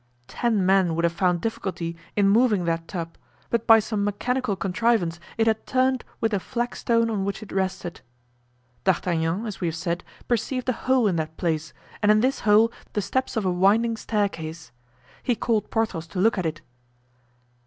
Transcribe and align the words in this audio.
Ten 0.27 0.65
men 0.65 0.95
would 0.95 1.03
have 1.03 1.13
found 1.13 1.41
difficulty 1.41 1.95
in 2.15 2.27
moving 2.27 2.65
that 2.65 2.87
tub, 2.87 3.19
but 3.51 3.67
by 3.67 3.77
some 3.77 4.03
mechanical 4.03 4.55
contrivance 4.55 5.19
it 5.37 5.45
had 5.45 5.67
turned 5.67 6.03
with 6.19 6.31
the 6.31 6.39
flagstone 6.39 7.07
on 7.11 7.23
which 7.23 7.43
it 7.43 7.51
rested. 7.51 8.01
D'Artagnan, 8.83 9.45
as 9.45 9.61
we 9.61 9.67
have 9.67 9.75
said, 9.75 10.03
perceived 10.27 10.67
a 10.69 10.73
hole 10.89 11.05
in 11.05 11.17
that 11.17 11.37
place 11.37 11.71
and 12.01 12.11
in 12.11 12.21
this 12.21 12.39
hole 12.39 12.71
the 12.93 13.01
steps 13.03 13.37
of 13.37 13.45
a 13.45 13.51
winding 13.51 13.95
staircase. 13.95 14.71
He 15.21 15.35
called 15.35 15.69
Porthos 15.69 16.07
to 16.07 16.19
look 16.19 16.39
at 16.39 16.47
it. 16.47 16.61